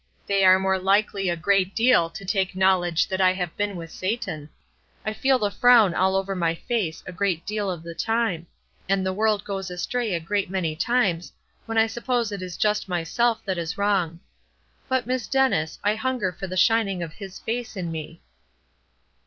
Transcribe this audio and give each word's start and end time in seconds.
They 0.25 0.43
are 0.43 0.57
more 0.57 0.79
likely 0.79 1.29
a 1.29 1.35
great 1.35 1.75
deal 1.75 2.09
to 2.09 2.25
take 2.25 2.55
knowledge 2.55 3.07
that 3.07 3.21
I 3.21 3.33
have 3.33 3.55
been 3.55 3.75
with 3.75 3.91
Satan. 3.91 4.49
I 5.05 5.13
feel 5.13 5.37
the 5.37 5.51
frown 5.51 5.93
all 5.93 6.15
over 6.15 6.35
my 6.35 6.55
face 6.55 7.03
a 7.05 7.11
great 7.11 7.45
deal 7.45 7.69
of 7.69 7.83
the 7.83 7.93
time; 7.93 8.47
and 8.89 9.05
the 9.05 9.13
world 9.13 9.43
goes 9.43 9.69
astray 9.69 10.15
a 10.15 10.19
great 10.19 10.49
many 10.49 10.75
times, 10.75 11.33
when 11.67 11.77
I 11.77 11.85
suppose 11.85 12.31
it 12.31 12.41
is 12.41 12.57
just 12.57 12.89
myself 12.89 13.45
that 13.45 13.59
is 13.59 13.77
wrong. 13.77 14.19
But, 14.89 15.05
Miss 15.05 15.27
Dennis, 15.27 15.77
I 15.83 15.93
hunger 15.93 16.31
for 16.31 16.47
the 16.47 16.57
shining 16.57 17.03
of 17.03 17.13
his 17.13 17.37
face 17.37 17.75
in 17.77 17.91
me." 17.91 18.23